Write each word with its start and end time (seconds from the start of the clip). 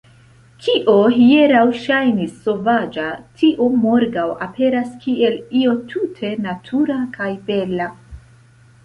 Kio 0.67 0.93
hieraŭ 1.15 1.65
ŝajnis 1.81 2.31
sovaĝa, 2.47 3.05
tio 3.41 3.67
morgaŭ 3.83 4.25
aperas 4.47 4.89
kiel 5.05 5.37
io 5.61 5.77
tute 5.93 6.33
natura 6.47 6.99
kaj 7.19 7.29
bela. 7.51 7.91